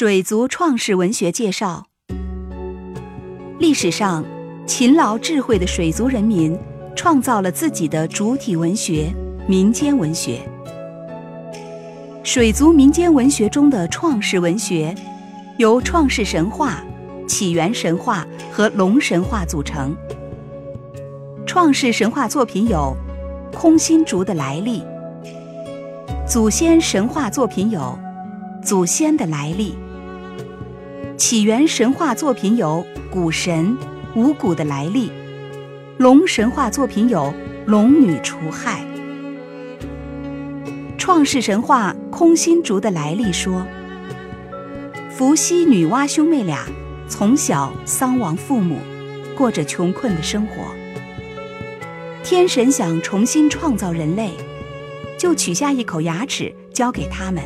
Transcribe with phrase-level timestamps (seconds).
[0.00, 1.86] 水族创世文学介绍：
[3.58, 4.24] 历史上，
[4.64, 6.56] 勤劳智慧的水族人民
[6.94, 9.12] 创造了自己的主体文学——
[9.48, 10.48] 民间文学。
[12.22, 14.94] 水族民间文学中的创世文学，
[15.56, 16.80] 由创世神话、
[17.26, 19.96] 起源神话和龙神话组成。
[21.44, 22.96] 创世神话作品有
[23.52, 24.80] 《空心竹的来历》，
[26.24, 27.98] 祖先神话作品有
[28.64, 29.72] 《祖先的来历》。
[31.18, 33.76] 起源神话作品有《古神》
[34.20, 35.08] 《五谷的来历》，
[35.96, 37.22] 龙神话作品有
[37.66, 38.84] 《龙女除害》。
[40.96, 43.66] 创世神话空心竹的来历说，
[45.10, 46.64] 伏羲、女娲兄妹俩
[47.08, 48.78] 从小丧亡父母，
[49.36, 50.54] 过着穷困的生活。
[52.22, 54.30] 天神想重新创造人类，
[55.18, 57.42] 就取下一口牙齿交给他们。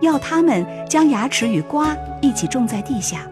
[0.00, 3.22] 要他们将牙齿与瓜一起种在地下。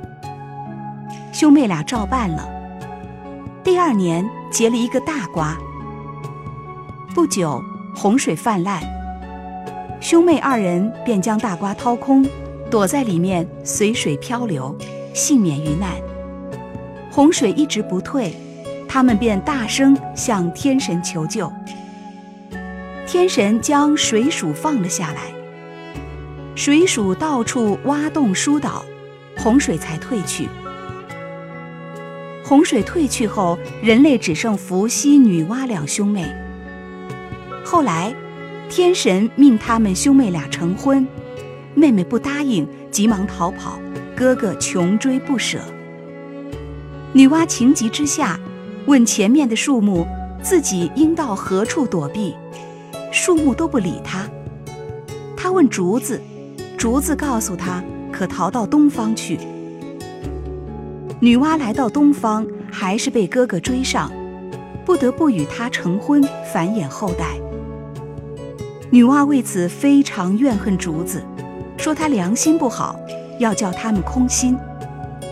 [1.32, 2.48] 兄妹俩照办了。
[3.64, 5.56] 第二年结了一个大瓜。
[7.14, 7.62] 不久
[7.94, 8.82] 洪水泛滥，
[10.00, 12.26] 兄妹二人便将大瓜掏空，
[12.70, 14.76] 躲在里面随水漂流，
[15.14, 15.90] 幸免于难。
[17.10, 18.34] 洪水一直不退，
[18.88, 21.52] 他们便大声向天神求救。
[23.06, 25.31] 天神将水鼠放了下来。
[26.54, 28.84] 水鼠到处挖洞疏导，
[29.38, 30.46] 洪水才退去。
[32.44, 36.30] 洪水退去后，人类只剩伏羲、女娲两兄妹。
[37.64, 38.14] 后来，
[38.68, 41.06] 天神命他们兄妹俩成婚，
[41.74, 43.78] 妹妹不答应，急忙逃跑，
[44.14, 45.58] 哥哥穷追不舍。
[47.14, 48.38] 女娲情急之下，
[48.84, 50.06] 问前面的树木，
[50.42, 52.34] 自己应到何处躲避？
[53.10, 54.28] 树木都不理她。
[55.34, 56.20] 她问竹子。
[56.76, 59.38] 竹子告诉他，可逃到东方去。
[61.20, 64.10] 女娲来到东方，还是被哥哥追上，
[64.84, 66.22] 不得不与他成婚，
[66.52, 67.38] 繁衍后代。
[68.90, 71.22] 女娲为此非常怨恨竹子，
[71.78, 72.96] 说他良心不好，
[73.38, 74.58] 要叫他们空心，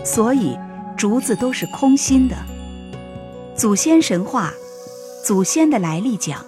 [0.05, 0.57] 所以
[0.95, 2.35] 竹子都是空心的。
[3.53, 4.53] 祖先神话，
[5.25, 6.39] 祖先的来历讲：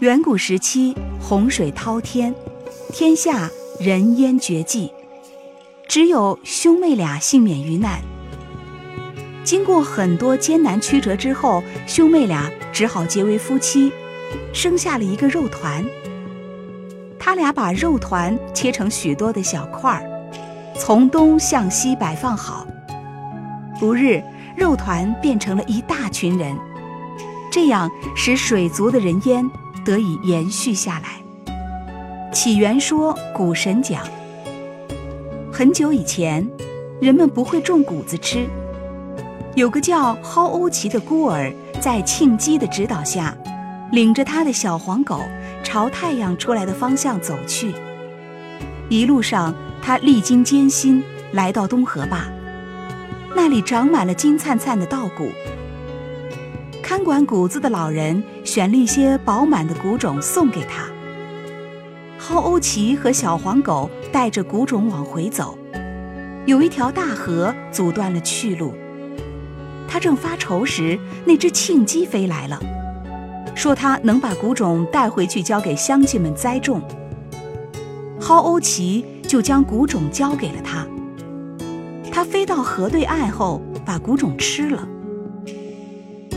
[0.00, 2.34] 远古时期，洪水滔天。
[2.96, 3.50] 天下
[3.80, 4.92] 人烟绝迹，
[5.88, 8.00] 只有兄妹俩幸免于难。
[9.42, 13.90] 经过很多艰难曲折之后，兄妹俩只好结为夫妻，
[14.52, 15.84] 生下了一个肉团。
[17.18, 20.08] 他俩把肉团切成许多的小块儿，
[20.78, 22.64] 从东向西摆放好。
[23.80, 24.22] 不日，
[24.56, 26.56] 肉团变成了一大群人，
[27.50, 29.50] 这样使水族的人烟
[29.84, 31.23] 得以延续下来。
[32.34, 34.02] 起源说，谷神讲，
[35.52, 36.44] 很久以前，
[37.00, 38.44] 人们不会种谷子吃。
[39.54, 43.32] 有个叫蒿欧奇的孤儿，在庆姬的指导下，
[43.92, 45.20] 领着他的小黄狗
[45.62, 47.72] 朝太阳出来的方向走去。
[48.88, 52.24] 一路上，他历经艰辛，来到东河坝，
[53.36, 55.30] 那里长满了金灿灿的稻谷。
[56.82, 60.84] 看管谷子的老人选了一些饱满的谷种送给他。
[62.26, 65.58] 蒿欧奇和小黄狗带着谷种往回走，
[66.46, 68.72] 有一条大河阻断了去路。
[69.86, 72.58] 他正发愁时，那只庆鸡飞来了，
[73.54, 76.80] 说他能把谷种带回去交给乡亲们栽种。
[78.18, 80.86] 蒿欧奇就将谷种交给了他。
[82.10, 84.88] 他飞到河对岸后，把谷种吃了。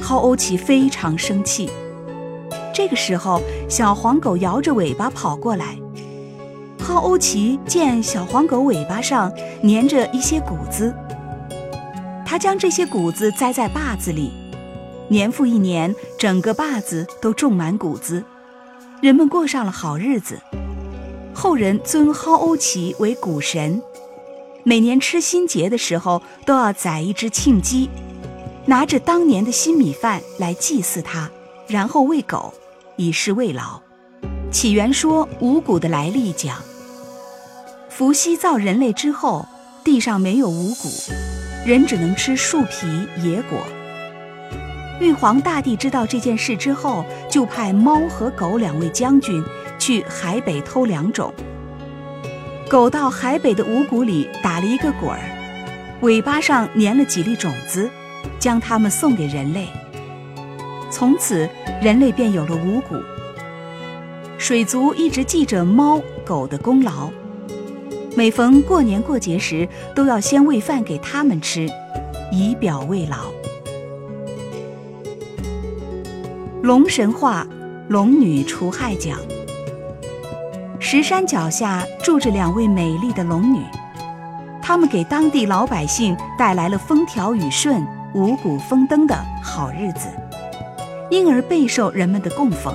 [0.01, 1.69] 蒿欧奇非常生气。
[2.77, 5.75] 这个时候，小黄狗摇着尾巴跑过来。
[6.77, 9.33] 蒿欧奇见小黄狗尾巴上
[9.63, 10.93] 粘着一些谷子，
[12.23, 14.31] 他将这些谷子栽在坝子里，
[15.07, 18.23] 年复一年，整个坝子都种满谷子，
[19.01, 20.39] 人们过上了好日子。
[21.33, 23.81] 后人尊蒿欧奇为谷神，
[24.63, 27.89] 每年吃新节的时候都要宰一只庆鸡，
[28.67, 31.31] 拿着当年的新米饭来祭祀它，
[31.65, 32.53] 然后喂狗。
[32.97, 33.81] 以示慰劳。
[34.51, 36.57] 起源说五谷的来历讲：
[37.89, 39.47] 伏羲造人类之后，
[39.83, 40.89] 地上没有五谷，
[41.65, 43.59] 人只能吃树皮、野果。
[44.99, 49.43] 玉皇大帝知道这件事之后，就派猫和狗两位将军
[49.77, 51.31] 去海北偷两种。
[52.67, 55.19] 狗到海北的五谷里打了一个滚儿，
[56.01, 57.89] 尾巴上粘了几粒种子，
[58.39, 59.67] 将它们送给人类。
[60.97, 61.47] 从此，
[61.79, 62.95] 人类便有了五谷。
[64.39, 67.11] 水族一直记着猫狗的功劳，
[68.15, 71.69] 每逢过年过节时，都要先喂饭给它们吃，
[72.31, 73.17] 以表慰劳。
[76.63, 77.45] 龙神话，
[77.89, 79.19] 龙女除害讲。
[80.79, 83.61] 石山脚下住着两位美丽的龙女，
[84.63, 87.85] 她们给当地老百姓带来了风调雨顺、
[88.15, 90.07] 五谷丰登的好日子，
[91.09, 92.73] 因而备受人们的供奉。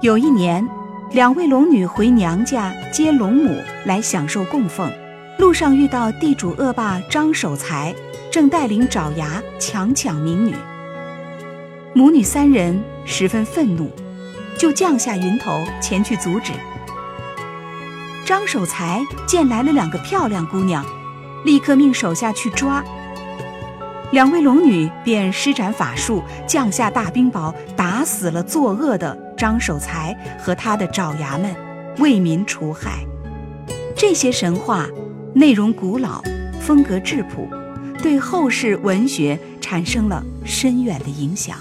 [0.00, 0.66] 有一年，
[1.12, 4.90] 两位龙女回娘家接龙母来享受供奉，
[5.38, 7.94] 路上遇到地主恶霸张守财，
[8.30, 10.54] 正带领爪牙强抢民女。
[11.94, 13.90] 母女三人十分愤怒，
[14.56, 16.52] 就降下云头前去阻止。
[18.24, 20.84] 张守财见来了两个漂亮姑娘，
[21.44, 22.84] 立刻命手下去抓。
[24.10, 31.54] 两位龙女便施展法术，降下大冰雹，打死了作恶的张守财和他的爪牙们，
[31.98, 33.04] 为民除害。
[33.94, 34.86] 这些神话
[35.34, 36.22] 内容古老，
[36.58, 37.46] 风格质朴，
[38.02, 41.58] 对后世文学产生了深远的影响。